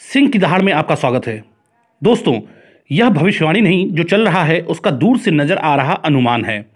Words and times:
सिंह 0.00 0.28
की 0.28 0.38
दहाड़ 0.38 0.62
में 0.62 0.72
आपका 0.72 0.94
स्वागत 0.94 1.26
है। 1.26 1.44
दोस्तों, 2.02 2.40
यह 2.92 3.08
भविष्यवाणी 3.08 3.60
नहीं, 3.60 3.90
जो 3.90 4.02
चल 4.02 4.24
रहा 4.24 4.44
है, 4.44 4.60
उसका 4.60 4.90
दूर 4.90 5.18
से 5.18 5.30
नज़र 5.30 5.56
आ 5.56 5.74
रहा 5.76 5.92
अनुमान 5.92 6.44
है। 6.44 6.70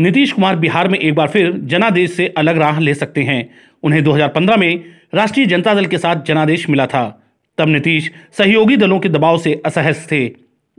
नीतीश 0.00 0.32
कुमार 0.32 0.56
बिहार 0.56 0.88
में 0.88 0.98
एक 0.98 1.14
बार 1.14 1.28
फिर 1.28 1.52
जनादेश 1.52 2.12
से 2.12 2.26
अलग 2.28 2.58
राह 2.58 2.80
ले 2.80 2.94
सकते 2.94 3.22
हैं। 3.22 3.50
उन्हें 3.82 4.04
2015 4.04 4.56
में 4.56 4.84
राष्ट्रीय 5.14 5.46
जनता 5.46 5.74
दल 5.74 5.86
के 5.86 5.98
साथ 5.98 6.16
जनादेश 6.16 6.70
मिला 6.70 6.86
था। 6.86 7.22
तब 7.58 7.68
नीतीश 7.68 8.10
सहयोगी 8.32 8.76
दलों 8.76 9.00
के 9.00 9.08
दबाव 9.08 9.38
से 9.38 9.62
असहज 9.66 10.06
थे 10.12 10.28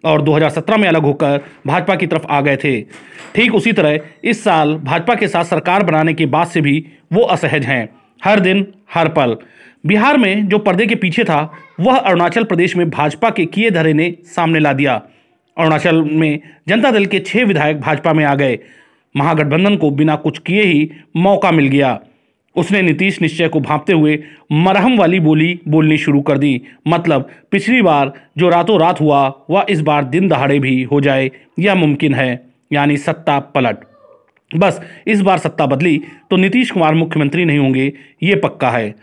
और 0.06 0.22
2017 0.22 0.78
में 0.78 0.88
अलग 0.88 1.02
होकर 1.02 1.42
भाजपा 1.68 1.96
की 1.96 2.08
तरफ़ 2.08 2.26
आ 2.30 2.42
गए 2.42 2.58
थे। 2.58 2.82
ठीक 3.36 3.56
उसी 3.56 3.74
तरह 3.74 4.00
इस 4.24 4.44
साल 4.44 4.76
भाजपा 4.76 5.16
के 5.16 5.28
साथ 5.28 5.44
सरकार 5.44 5.84
बनाने 5.84 6.14
के 6.14 6.26
बाद 6.26 6.48
से 6.48 6.62
भी 6.62 6.86
वो 7.14 7.22
असहज 7.22 7.66
हैं। 7.66 8.01
हर 8.24 8.40
दिन, 8.40 8.68
हर 8.94 9.08
पल। 9.08 9.38
बिहार 9.86 10.18
में 10.18 10.48
जो 10.48 10.58
पर्दे 10.58 10.88
के 10.88 10.96
पीछे 10.96 11.24
था, 11.24 11.58
वह 11.80 11.98
अरुणाचल 11.98 12.44
प्रदेश 12.44 12.76
में 12.76 12.90
भाजपा 12.90 13.30
के 13.30 13.46
किए 13.46 13.72
धरे 13.72 13.94
ने 13.94 14.16
सामने 14.26 14.60
ला 14.60 14.74
दिया। 14.74 15.02
अरुणाचल 15.58 16.02
में 16.02 16.40
जनता 16.68 16.92
दल 16.92 17.06
के 17.06 17.20
छह 17.20 17.44
विधायक 17.44 17.80
भाजपा 17.80 18.14
में 18.14 18.26
आ 18.26 18.36
गए। 18.36 18.60
महागठबंधन 19.18 19.76
को 19.76 19.92
बिना 19.92 20.16
कुछ 20.16 20.40
किए 20.40 20.64
ही 20.64 20.92
मौका 21.18 21.52
मिल 21.52 21.68
गया। 21.68 22.00
उसने 22.56 22.82
नीतीश 22.82 23.22
निश्चय 23.22 23.48
को 23.48 23.60
भांपते 23.60 23.94
हुए 23.94 24.24
मरहम 24.52 24.98
वाली 24.98 25.20
बोली, 25.20 25.60
बोलनी 25.68 25.98
शुरू 25.98 26.22
कर 26.22 26.38
दी। 26.38 26.62
मतलब 26.88 27.30
पिछली 27.52 27.82
बार 27.82 28.14
जो 28.38 28.50
रातों 28.50 28.80
रात 28.80 29.02
हुआ, 29.02 29.34
वह 29.50 29.66
इस 29.70 29.82
बार 29.82 30.04
दिन 30.04 30.28
दहाड़े 30.28 30.60
भी 30.60 30.84
हो 30.84 31.02
जाए, 31.02 31.32
यह 31.60 31.76
मुमकिन 31.76 32.14
है। 32.14 32.52
यानी 32.74 32.98
सत्ता 32.98 33.40
पलट। 33.40 33.78
बस, 34.52 34.80
इस 35.08 35.22
बार 35.22 35.38
सत्ता 35.38 35.66
बदली 35.66 36.02
तो 36.32 36.36
नीतीश 36.36 36.72
कुमार 36.72 36.94
मुख्यमंत्री 36.96 37.46
नहीं 37.46 37.60
होंगे, 37.60 37.92
ये 38.24 38.36
पक्का 38.36 38.70
है। 38.70 38.94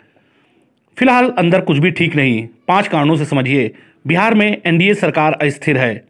फ़िलहाल 0.97 1.31
अंदर 1.31 1.61
कुछ 1.61 1.79
भी 1.79 1.91
ठीक 1.91 2.17
नहीं, 2.17 2.47
पाँच 2.69 2.89
कारणों 2.89 3.17
से 3.17 3.25
समझिए। 3.25 3.71
बिहार 4.07 4.35
में 4.35 4.61
एनडीए 4.67 4.95
सरकार 4.95 5.33
अस्थिर 5.35 5.79
है। 5.79 6.05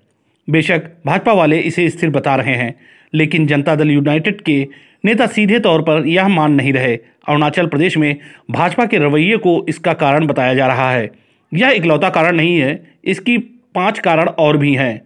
बेशक 0.48 0.91
भाजपा 1.06 1.33
वाले 1.33 1.58
इसे 1.61 1.89
स्थिर 1.91 2.11
बता 2.11 2.34
रहे 2.36 2.55
हैं, 2.55 2.75
लेकिन 3.12 3.47
जनता 3.47 3.75
दल 3.75 3.91
यूनाइटेड 3.91 4.41
के 4.41 4.67
नेता 5.05 5.27
सीधे 5.27 5.58
तौर 5.61 5.83
पर 5.83 6.06
यह 6.06 6.28
मान 6.28 6.52
नहीं 6.52 6.73
रहे। 6.73 6.95
अरुणाचल 6.95 7.67
प्रदेश 7.67 7.97
में 7.97 8.17
भाजपा 8.50 8.86
के 8.86 8.98
रवैये 8.98 9.36
को 9.36 9.64
इसका 9.69 9.92
कारण 9.95 10.27
बताया 10.27 10.55
जा 10.55 10.67
रहा 10.67 10.91
है। 10.91 11.11
यह 11.52 11.70
इकलौता 11.70 12.08
कारण 12.11 12.36
नहीं 12.36 12.58
है, 12.58 12.80
इसकी 13.05 13.36
पाँच 13.75 13.98
कारण 13.98 14.28
और 14.28 14.56
भी 14.56 14.75
हैं। 14.75 14.98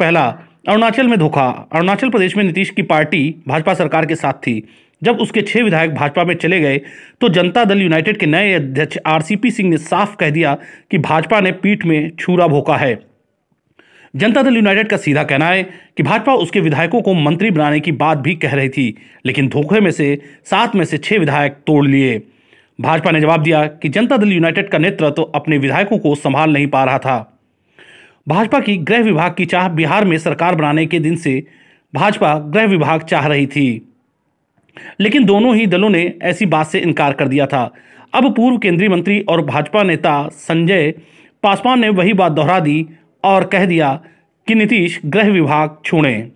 पहला 0.00 0.28
अरुणाचल 0.66 1.06
में 1.06 1.18
धोखा। 1.18 1.46
अरुणाचल 1.72 2.08
प्रदेश 2.10 2.36
में 2.36 2.42
नीतीश 2.44 2.70
की 2.70 2.82
पार्टी 2.82 3.34
भाजपा 3.48 3.74
सरकार 3.74 4.06
के 4.06 4.14
साथ 4.14 4.32
थी। 4.46 4.62
जब 5.02 5.18
उसके 5.20 5.42
छह 5.42 5.62
विधायक 5.62 5.94
भाजपा 5.94 6.24
में 6.24 6.34
चले 6.34 6.60
गए 6.60 6.78
तो 7.20 7.28
जनता 7.28 7.64
दल 7.64 7.82
यूनाइटेड 7.82 8.16
के 8.16 8.26
नए 8.26 8.52
अध्यक्ष 8.52 8.98
आरसीपी 9.06 9.50
सिंह 9.50 9.68
ने 9.70 9.78
साफ़ 9.78 10.16
कह 10.16 10.30
दिया 10.30 10.54
कि 10.90 10.98
भाजपा 10.98 11.40
ने 11.40 11.52
पीठ 11.52 11.84
में 11.86 12.10
छूरा 12.16 12.46
भोका 12.46 12.76
है। 12.76 12.98
जनता 14.14 14.42
दल 14.42 14.56
यूनाइटेड 14.56 14.88
का 14.88 14.96
सीधा 14.96 15.22
कहना 15.24 15.46
है 15.46 15.62
कि 15.96 16.02
भाजपा 16.02 16.34
उसके 16.34 16.60
विधायकों 16.60 17.02
को 17.02 17.14
मंत्री 17.14 17.50
बनाने 17.50 17.80
की 17.80 17.92
बात 17.92 18.18
भी 18.18 18.34
कह 18.34 18.54
रही 18.54 18.68
थी, 18.68 18.96
लेकिन 19.26 19.48
धोखे 19.48 19.80
में 19.80 19.90
से, 19.90 20.18
सात 20.44 20.74
में 20.74 20.84
से 20.84 20.98
छह 20.98 21.18
विधायक 21.18 21.52
तोड़ 21.66 21.86
लिए। 21.86 22.18
भाजपा 22.78 23.10
ने 23.10 23.20
जवाब 23.20 23.42
दिया 23.42 23.64
कि 23.66 23.88
जनता 23.88 24.16
दल 24.16 24.32
यूनाइटेड 24.32 24.68
का 24.68 24.78
नेतृत्व 24.78 25.10
तो 25.10 25.22
अपने 25.34 25.58
विधायकों 25.58 25.98
को 25.98 26.14
संभाल 26.14 26.52
नहीं 26.52 26.66
पा 26.66 26.84
रहा 26.84 26.98
था। 26.98 27.35
भाजपा 28.28 28.60
की 28.60 28.76
गृह 28.76 29.02
विभाग 29.02 29.34
की 29.34 29.46
चाह 29.46 29.68
बिहार 29.68 30.04
में 30.04 30.18
सरकार 30.18 30.54
बनाने 30.54 30.86
के 30.86 30.98
दिन 30.98 31.16
से 31.16 31.46
भाजपा 31.94 32.38
गृह 32.38 32.66
विभाग 32.66 33.02
चाह 33.02 33.26
रही 33.26 33.46
थी। 33.46 33.92
लेकिन 35.00 35.24
दोनों 35.24 35.56
ही 35.56 35.66
दलों 35.66 35.90
ने 35.90 36.14
ऐसी 36.22 36.46
बात 36.46 36.66
से 36.66 36.78
इनकार 36.78 37.12
कर 37.12 37.28
दिया 37.28 37.46
था। 37.46 37.74
अब 38.14 38.34
पूर्व 38.36 38.58
केंद्रीय 38.58 38.88
मंत्री 38.88 39.20
और 39.20 39.44
भाजपा 39.44 39.82
नेता 39.82 40.28
संजय 40.28 40.94
पासवान 41.42 41.80
ने 41.80 41.88
वही 41.88 42.12
बात 42.12 42.32
दोहरा 42.32 42.60
दी 42.60 42.86
और 43.24 43.44
कह 43.44 43.66
दिया 43.66 44.00
कि 44.46 44.54
नीतीश 44.54 45.00
गृह 45.06 45.30
विभाग 45.30 45.76
छोड़ें 45.84 46.30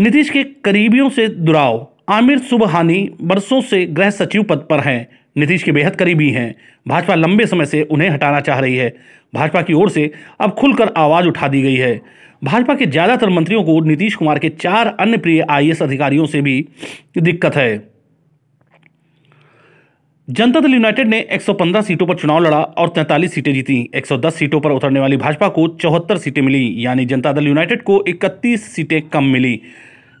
नीतीश 0.00 0.30
के 0.30 0.44
करीबियों 0.44 1.08
से 1.10 1.28
दुराव 1.28 1.88
आमिर 2.08 2.38
सुबहानी 2.38 3.08
बरसों 3.22 3.60
से 3.60 3.84
गृह 3.86 4.10
सचिव 4.10 4.42
पद 4.42 4.66
पर 4.70 4.80
हैं। 4.80 5.06
नीतीश 5.36 5.62
के 5.62 5.72
बेहद 5.72 5.96
करीबी 5.96 6.28
हैं। 6.30 6.54
भाजपा 6.88 7.14
लंबे 7.14 7.46
समय 7.46 7.66
से 7.66 7.82
उन्हें 7.82 8.08
हटाना 8.10 8.40
चाह 8.40 8.58
रही 8.60 8.76
है। 8.76 8.88
भाजपा 9.34 9.62
की 9.62 9.72
ओर 9.72 9.90
से 9.90 10.10
अब 10.40 10.50
खुलकर 10.50 10.92
आवाज़ 10.96 11.26
उठा 11.26 11.48
दी 11.48 11.62
गई 11.62 11.76
है। 11.76 12.00
भाजपा 12.44 12.74
के 12.74 12.86
ज़्यादातर 12.86 13.28
मंत्रियों 13.28 13.62
को 13.64 13.80
नीतीश 13.80 14.14
कुमार 14.14 14.38
के 14.38 14.48
चार 14.48 14.86
अन्य 15.00 15.18
प्रिय 15.18 15.40
आईएएस 15.50 15.82
अधिकारियों 15.82 16.26
से 16.26 16.40
भी 16.40 16.66
दिक्कत 17.18 17.56
है। 17.56 17.94
जनता 20.28 20.60
दल 20.60 20.74
यूनाइटेड 20.74 21.08
ने 21.08 21.20
115 21.32 21.82
सीटों 21.82 22.06
पर 22.06 22.14
चुनाव 22.14 22.44
लड़ा 22.44 22.60
और 22.60 22.88
43 22.88 23.34
सीटें 23.34 23.52
जीती। 23.54 23.90
110 23.94 24.34
सीटों 24.34 24.60
पर 24.60 24.70
उतरने 24.70 25.00
वाली 25.00 25.16
भाजपा 25.16 25.48
को 25.48 25.66
चौहत्तर 25.80 26.18
सीटें 26.18 26.42
मिली, 26.42 26.86
यानी 26.86 27.04
जनता 27.04 27.32
दल 27.32 27.46
यूनाइटेड 27.46 27.82
को 27.82 28.02
31 28.08 28.72
सीटें 28.74 29.00
कम 29.02 29.24
मिली। 29.24 29.60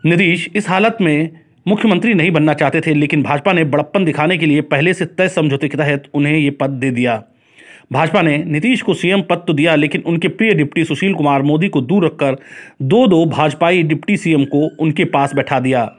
नीतीश 0.04 0.48
इस 0.56 0.68
हालत 0.68 0.98
में 1.00 1.43
मुख्यमंत्री 1.66 2.14
नहीं 2.14 2.30
बनना 2.30 2.54
चाहते 2.54 2.80
थे, 2.80 2.94
लेकिन 2.94 3.22
भाजपा 3.22 3.52
ने 3.52 3.64
बड़प्पन 3.64 4.04
दिखाने 4.04 4.36
के 4.38 4.46
लिए 4.46 4.60
पहले 4.62 4.94
से 4.94 5.04
तय 5.06 5.28
समझौते 5.28 5.68
के 5.68 5.76
तहत 5.76 6.08
उन्हें 6.14 6.36
ये 6.36 6.50
पद 6.52 6.70
दे 6.70 6.90
दिया। 6.90 7.22
भाजपा 7.92 8.22
ने 8.22 8.36
नीतीश 8.38 8.82
को 8.82 8.94
सीएम 8.94 9.22
पद 9.22 9.44
तो 9.46 9.52
दिया, 9.52 9.74
लेकिन 9.74 10.02
उनके 10.02 10.28
प्रिय 10.30 10.54
डिप्टी 10.54 10.84
सुशील 10.84 11.14
कुमार 11.14 11.42
मोदी 11.42 11.68
को 11.68 11.80
दूर 11.82 12.04
रखकर 12.06 12.36
दो 12.82 13.06
दो 13.06 13.24
भाजपाई 13.26 13.82
डिप्टी 13.82 14.16
सीएम 14.16 14.44
को 14.44 14.68
उनके 14.78 15.04
पास 15.06 15.34
बैठा 15.34 15.60
दिया। 15.60 15.90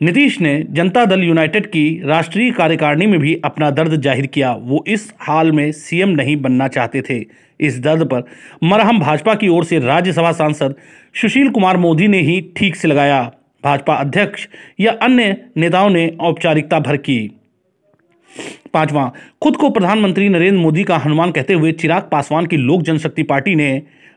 नीतीश 0.00 0.40
ने 0.40 0.58
जनता 0.70 1.04
दल 1.04 1.22
यूनाइटेड 1.22 1.66
की 1.66 2.02
राष्ट्रीय 2.04 2.50
कार्यकारिणी 2.50 3.06
में 3.06 3.18
भी 3.20 3.34
अपना 3.44 3.70
दर्द 3.70 4.00
ज़ाहिर 4.02 4.26
किया। 4.26 4.52
वो 4.52 4.84
इस 4.88 5.12
हाल 5.20 5.52
में 5.52 5.70
सीएम 5.72 6.08
नहीं 6.10 6.36
बनना 6.36 6.68
चाहते 6.68 7.02
थे। 7.02 7.24
इस 7.60 7.78
दर्द 7.80 8.04
पर 8.04 8.22
मरहम 8.62 9.00
भाजपा 9.00 9.34
की 9.34 9.48
ओर 9.48 9.64
से 9.64 9.78
राज्यसभा 9.78 10.32
सांसद 10.32 10.74
सुशील 11.14 11.50
कुमार 11.50 11.76
मोदी 11.76 12.08
ने 12.08 12.20
ही 12.20 12.40
ठीक 12.56 12.76
से 12.76 12.88
लगाया। 12.88 13.30
भाजपा 13.64 13.94
अध्यक्ष 13.94 14.46
या 14.80 14.92
अन्य 15.02 15.36
नेताओं 15.56 15.90
ने 15.90 16.08
औपचारिकता 16.20 16.80
भर 16.80 16.96
की। 16.96 17.18
पांचवा, 18.74 19.12
खुद 19.42 19.56
को 19.56 19.70
प्रधानमंत्री 19.70 20.28
नरेंद्र 20.28 20.60
मोदी 20.60 20.84
का 20.84 20.96
हनुमान 20.96 21.30
कहते 21.30 21.54
हुए 21.54 21.72
चिराग 21.72 22.08
पासवान 22.12 22.46
की 22.46 22.56
लोक 22.56 22.82
जनशक्ति 22.82 23.22
पार्टी 23.22 23.54
ने 23.54 23.70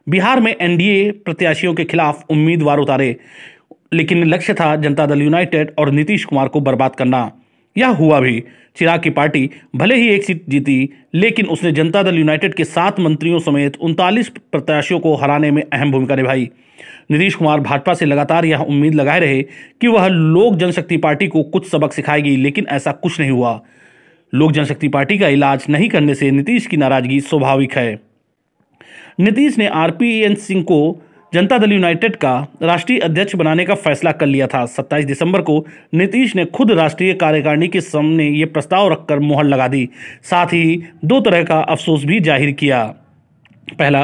बिहार 0.07 0.39
में 0.39 0.55
एनडीए 0.55 1.11
प्रत्याशियों 1.11 1.73
के 1.73 1.85
खिलाफ 1.85 2.23
उम्मीदवार 2.29 2.79
उतारे, 2.79 3.15
लेकिन 3.93 4.23
लक्ष्य 4.23 4.53
था 4.53 4.75
जनता 4.75 5.05
दल 5.05 5.21
यूनाइटेड 5.21 5.73
और 5.79 5.91
नीतीश 5.91 6.25
कुमार 6.25 6.47
को 6.47 6.59
बर्बाद 6.61 6.95
करना। 6.95 7.31
यह 7.77 7.87
हुआ 7.87 8.19
भी। 8.19 8.43
चिराग 8.75 9.01
की 9.01 9.09
पार्टी 9.09 9.49
भले 9.75 9.95
ही 9.95 10.09
एक 10.09 10.23
सीट 10.23 10.43
जीती, 10.49 10.89
लेकिन 11.13 11.45
उसने 11.45 11.71
जनता 11.71 12.03
दल 12.03 12.15
यूनाइटेड 12.15 12.53
के 12.53 12.63
सात 12.63 12.99
मंत्रियों 12.99 13.39
समेत 13.39 13.77
उनतालीस 13.77 14.29
प्रत्याशियों 14.29 14.99
को 14.99 15.15
हराने 15.15 15.51
में 15.51 15.63
अहम 15.63 15.91
भूमिका 15.91 16.15
निभाई। 16.15 16.49
नीतीश 17.11 17.35
कुमार 17.35 17.59
भाजपा 17.59 17.93
से 17.93 18.05
लगातार 18.05 18.45
यह 18.45 18.59
उम्मीद 18.59 18.95
लगाए 18.95 19.19
रहे 19.19 19.41
कि 19.81 19.87
वह 19.87 20.07
लोक 20.07 20.55
जनशक्ति 20.55 20.97
पार्टी 20.97 21.27
को 21.27 21.43
कुछ 21.43 21.69
सबक 21.69 21.93
सिखाएगी, 21.93 22.35
लेकिन 22.35 22.65
ऐसा 22.69 22.91
कुछ 22.91 23.19
नहीं 23.19 23.31
हुआ। 23.31 23.61
लोक 24.33 24.51
जनशक्ति 24.51 24.87
पार्टी 24.87 25.17
का 25.17 25.27
इलाज 25.27 25.65
नहीं 25.69 25.89
करने 25.89 26.15
से 26.15 26.31
नीतीश 26.31 26.67
की 26.67 26.77
नाराज़गी 26.77 27.19
स्वाभाविक 27.19 27.73
है। 27.73 27.99
नीतीश 29.19 29.57
ने 29.57 29.67
आरपीएन 29.67 30.35
सिंह 30.35 30.63
को 30.63 31.01
जनता 31.33 31.57
दल 31.57 31.71
यूनाइटेड 31.71 32.15
का 32.15 32.31
राष्ट्रीय 32.61 32.99
अध्यक्ष 32.99 33.35
बनाने 33.35 33.63
का 33.65 33.75
फैसला 33.75 34.11
कर 34.11 34.25
लिया 34.25 34.47
था। 34.47 34.65
27 34.65 35.05
दिसंबर 35.05 35.41
को 35.41 35.65
नीतीश 35.93 36.35
ने 36.35 36.45
खुद 36.45 36.71
राष्ट्रीय 36.71 37.13
कार्यकारिणी 37.13 37.67
के 37.67 37.81
सामने 37.81 38.27
ये 38.29 38.45
प्रस्ताव 38.45 38.91
रखकर 38.91 39.19
मोहर 39.19 39.43
लगा 39.43 39.67
दी। 39.67 39.89
साथ 40.23 40.45
ही 40.45 40.83
दो 41.05 41.19
तरह 41.19 41.43
का 41.43 41.59
अफसोस 41.59 42.05
भी 42.05 42.19
ज़ाहिर 42.19 42.51
किया। 42.51 42.83
पहला, 43.79 44.03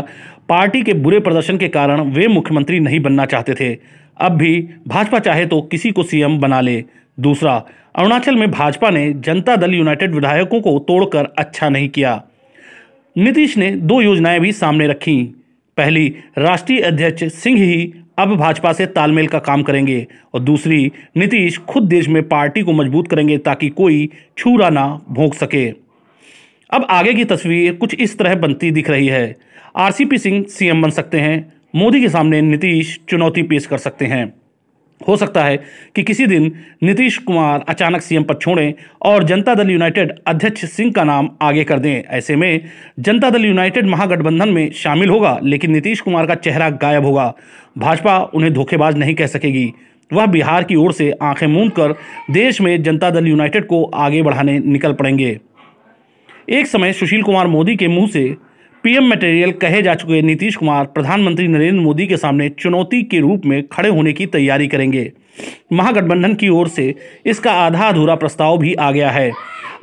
पार्टी 0.50 0.82
के 0.82 0.94
बुरे 0.94 1.20
प्रदर्शन 1.20 1.58
के 1.58 1.68
कारण 1.68 2.02
वे 2.02 2.28
मुख्यमंत्री 2.28 2.80
नहीं 2.80 3.00
बनना 3.00 3.26
चाहते 3.26 3.54
थे। 3.54 3.74
अब 4.18 4.32
भी 4.32 4.70
भाजपा 4.88 5.20
चाहे 5.20 5.46
तो 5.46 5.62
किसी 5.62 5.92
को 5.92 6.04
सीएम 6.04 6.40
बना 6.40 6.62
ले। 6.62 6.84
दूसरा, 7.20 7.64
अरुणाचल 7.96 8.36
में 8.36 8.52
भाजपा 8.52 8.90
ने 8.90 9.12
जनता 9.14 9.56
दल 9.56 9.74
यूनाइटेड 9.74 10.16
विधायकों 10.16 10.62
को 10.62 10.80
तोड़कर 10.80 11.34
अच्छा 11.38 11.70
नहीं 11.70 11.90
किया। 11.90 12.22
नीतीश 13.16 13.58
ने 13.58 13.72
दो 13.72 14.02
योजनाएँ 14.02 14.40
भी 14.40 14.52
सामने 14.52 14.88
रखी। 14.88 15.36
पहली, 15.80 16.08
राष्ट्रीय 16.38 16.80
अध्यक्ष 16.80 17.24
सिंह 17.34 17.58
ही 17.58 17.94
अब 18.18 18.36
भाजपा 18.36 18.74
से 18.74 18.86
तालमेल 18.86 19.28
का 19.28 19.40
काम 19.40 19.64
करेंगे 19.64 20.08
और 20.34 20.40
दूसरी, 20.40 20.92
नीतीश 21.18 21.58
खुद 21.58 21.84
देश 21.84 22.08
में 22.08 22.22
पार्टी 22.28 22.62
को 22.62 22.74
मज़बूत 22.74 23.08
करेंगे 23.08 23.38
ताकि 23.38 23.70
कोई 23.70 24.10
छूरा 24.38 24.70
ना 24.70 25.02
भोंक 25.10 25.34
सके। 25.34 25.68
अब 26.70 26.88
आगे 26.90 27.14
की 27.14 27.26
तस्वीर 27.26 27.74
कुछ 27.74 27.96
इस 27.96 28.18
तरह 28.18 28.36
बनती 28.36 28.72
दिख 28.72 28.90
रही 28.90 29.08
है। 29.08 29.36
आरसीपी 29.76 30.18
सिंह 30.18 30.44
सीएम 30.44 30.82
बन 30.82 30.90
सकते 30.90 31.20
हैं, 31.20 31.54
मोदी 31.76 32.02
के 32.02 32.10
सामने 32.10 32.42
नीतीश 32.42 33.00
चुनौती 33.10 33.44
पेश 33.44 33.66
कर 33.66 33.78
सकते 33.78 34.06
हैं। 34.06 34.39
हो 35.08 35.16
सकता 35.18 35.44
है 35.44 35.58
कि 35.96 36.04
किसी 36.04 36.26
दिन 36.28 36.52
नीतीश 36.84 37.18
कुमार 37.18 37.64
अचानक 37.70 38.02
सीएम 38.02 38.24
पद 38.24 38.40
छोड़ें 38.42 38.74
और 39.02 39.24
जनता 39.24 39.54
दल 39.56 39.70
यूनाइटेड 39.72 40.14
अध्यक्ष 40.28 40.66
सिंह 40.66 40.92
का 40.92 41.04
नाम 41.04 41.30
आगे 41.42 41.64
कर 41.64 41.80
दें। 41.80 42.04
ऐसे 42.04 42.36
में 42.36 42.62
जनता 43.00 43.30
दल 43.30 43.46
यूनाइटेड 43.46 43.88
महागठबंधन 43.88 44.50
में 44.50 44.72
शामिल 44.72 45.10
होगा, 45.10 45.40
लेकिन 45.44 45.72
नीतीश 45.72 46.02
कुमार 46.02 46.26
का 46.26 46.36
चेहरा 46.36 46.70
गायब 46.70 47.06
होगा। 47.06 47.34
भाजपा 47.78 48.18
उन्हें 48.34 48.54
धोखेबाज 48.54 48.98
नहीं 48.98 49.16
कह 49.16 49.28
सकेगी। 49.28 49.72
वह 50.12 50.26
बिहार 50.26 50.64
की 50.64 50.76
ओर 50.76 50.94
से 50.94 51.12
आँखें 51.22 51.48
मूंद 51.48 51.72
कर 51.72 51.94
देश 52.32 52.62
में 52.62 52.82
जनता 52.84 53.10
दल 53.10 53.28
यूनाइटेड 53.28 53.66
को 53.66 53.84
आगे 53.84 54.22
बढ़ाने 54.22 54.60
निकल 54.60 54.94
पड़ेंगे। 54.94 55.40
एक 56.50 56.68
समय 56.68 56.94
सुशील 56.94 57.24
कुमार 57.24 57.48
मोदी 57.48 57.76
के 57.76 57.88
मुँह 57.88 58.08
से 58.08 58.36
पीएम 58.84 59.08
मटेरियल 59.08 59.52
कहे 59.52 59.82
जा 59.82 59.94
चुके 59.94 60.22
नीतीश 60.22 60.56
कुमार 60.56 60.86
प्रधानमंत्री 60.86 61.48
नरेंद्र 61.48 61.82
मोदी 61.82 62.06
के 62.08 62.18
सामने 62.18 62.48
चुनौती 62.50 63.02
के 63.04 63.20
रूप 63.20 63.46
में 63.46 63.62
खड़े 63.68 63.90
होने 63.90 64.12
की 64.14 64.26
तैयारी 64.26 64.68
करेंगे। 64.68 65.12
महागठबंधन 65.74 66.34
की 66.34 66.50
ओर 66.50 66.68
से 66.68 66.94
इसका 67.26 67.52
आधा 67.52 67.88
अधूरा 67.88 68.16
प्रस्ताव 68.16 68.58
भी 68.58 68.74
आ 68.74 68.92
गया 68.92 69.10
है। 69.12 69.32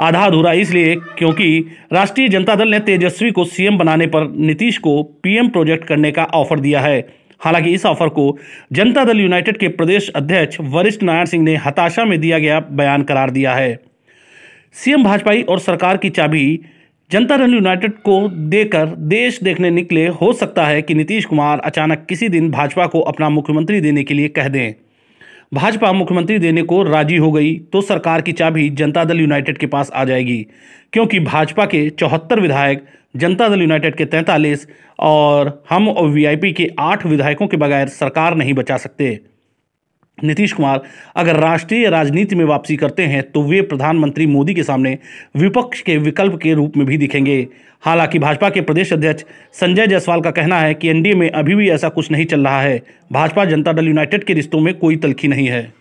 आधा 0.01 0.25
अधूरा 0.25 0.53
इसलिए 0.53 0.95
क्योंकि 1.19 1.59
राष्ट्रीय 1.93 2.29
जनता 2.29 2.55
दल 2.55 2.69
ने 2.69 2.81
तेजस्वी 2.81 3.31
को 3.31 3.45
सीएम 3.45 3.79
बनाने 3.79 4.07
पर 4.07 4.29
नीतीश 4.39 4.79
को 4.79 5.03
पीएम 5.23 5.49
प्रोजेक्ट 5.49 5.85
करने 5.85 6.13
का 6.13 6.25
ऑफ़र 6.25 6.61
दिया 6.61 6.81
है। 6.81 6.99
हालाँकि 7.41 7.71
इस 7.71 7.85
ऑफ़र 7.87 8.09
को 8.09 8.39
जनता 8.73 9.05
दल 9.05 9.21
यूनाइटेड 9.21 9.57
के 9.57 9.69
प्रदेश 9.69 10.09
अध्यक्ष 10.17 10.57
वरिष्ठ 10.61 11.03
नारायण 11.03 11.27
सिंह 11.27 11.45
ने 11.45 11.57
हताशा 11.57 12.05
में 12.05 12.19
दिया 12.21 12.39
गया 12.39 12.61
बयान 12.61 13.03
करार 13.03 13.31
दिया 13.31 13.55
है। 13.55 13.79
सीएम 14.75 15.05
भाजपाई 15.05 15.43
और 15.43 15.59
सरकार 15.59 15.97
की 15.97 16.11
चाबी 16.11 16.61
जनता 17.11 17.37
दल 17.37 17.53
यूनाइटेड 17.55 17.93
को 17.99 18.17
देकर 18.29 18.87
देश 19.11 19.39
देखने 19.43 19.71
निकले, 19.71 20.07
हो 20.07 20.33
सकता 20.33 20.65
है 20.67 20.81
कि 20.83 20.95
नीतीश 20.95 21.25
कुमार 21.25 21.59
अचानक 21.61 22.05
किसी 22.09 22.29
दिन 22.29 22.51
भाजपा 22.51 22.87
को 22.87 23.01
अपना 23.01 23.29
मुख्यमंत्री 23.29 23.81
देने 23.81 24.03
के 24.05 24.15
लिए 24.15 24.29
कह 24.29 24.49
दें। 24.49 24.75
भाजपा 25.55 25.93
मुख्यमंत्री 25.93 26.39
देने 26.39 26.63
को 26.63 26.83
राज़ी 26.83 27.17
हो 27.17 27.31
गई 27.33 27.55
तो 27.73 27.81
सरकार 27.83 28.23
की 28.23 28.33
चाबी 28.33 28.69
जनता 28.71 29.05
दल 29.05 29.21
यूनाइटेड 29.21 29.59
के 29.59 29.67
पास 29.67 29.91
आ 29.91 30.05
जाएगी, 30.05 30.47
क्योंकि 30.93 31.21
भाजपा 31.21 31.67
के 31.67 31.89
चौहत्तर 31.91 32.41
विधायक 32.41 32.85
जनता 33.17 33.49
दल 33.49 33.61
यूनाइटेड 33.61 33.97
के 33.97 34.05
तैंतालीस 34.07 34.67
और 34.99 35.65
हम 35.71 35.89
और 35.89 36.09
वीआईपी 36.09 36.53
के 36.53 36.71
आठ 36.81 37.07
विधायकों 37.07 37.47
के 37.47 37.57
बगैर 37.57 37.89
सरकार 37.91 38.37
नहीं 38.37 38.55
बचा 38.55 38.77
सकते। 38.79 39.19
नीतीश 40.25 40.53
कुमार 40.53 40.83
अगर 41.17 41.37
राष्ट्रीय 41.37 41.89
राजनीति 41.91 42.35
में 42.35 42.45
वापसी 42.45 42.77
करते 42.77 43.03
हैं 43.03 43.23
तो 43.23 43.43
वे 43.43 43.61
प्रधानमंत्री 43.63 44.27
मोदी 44.27 44.55
के 44.55 44.63
सामने 44.63 44.97
विपक्ष 45.37 45.81
के 45.81 45.97
विकल्प 45.97 46.39
के 46.43 46.55
रूप 46.55 46.77
में 46.77 46.87
भी 46.87 46.99
दिखेंगे। 46.99 47.47
हालाँकि 47.83 48.19
भाजपा 48.19 48.51
के 48.51 48.61
प्रदेश 48.61 48.93
अध्यक्ष 48.93 49.25
संजय 49.53 49.87
जायसवाल 49.87 50.21
का 50.21 50.31
कहना 50.31 50.61
है 50.61 50.75
कि 50.75 50.89
एनडीए 50.89 51.15
में 51.15 51.31
अभी 51.31 51.55
भी 51.55 51.71
ऐसा 51.71 51.89
कुछ 51.89 52.11
नहीं 52.11 52.25
चल 52.27 52.45
रहा 52.45 52.61
है। 52.61 52.83
भाजपा 53.13 53.45
जनता 53.45 53.73
दल 53.73 53.89
यूनाइटेड 53.89 54.25
के 54.25 54.35
रिश्तों 54.35 54.61
में 54.61 54.75
कोई 54.75 54.97
तलखी 54.97 55.29
नहीं 55.29 55.49
है। 55.49 55.73